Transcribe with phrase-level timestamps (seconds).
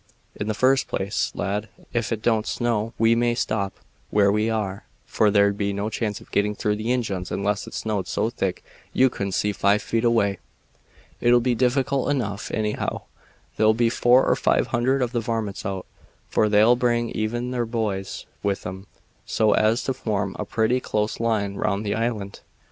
[0.35, 3.73] "In the first place, lad, ef it don't snow we may stop
[4.09, 7.75] where we are, for there'd be no chance of getting through the Injuns unless it
[7.75, 10.39] snowed so thick you couldn't see five feet away.
[11.19, 13.03] It'll be difficult enough, anyhow.
[13.57, 15.85] There'll be four or five hundred of the varmints out,
[16.27, 18.87] for they'll bring even their boys with 'em,
[19.27, 22.39] so as to form a pretty close line round the island.